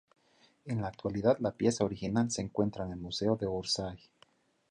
[0.65, 3.99] En la actualidad, la pieza original se encuentra en el Museo de Orsay.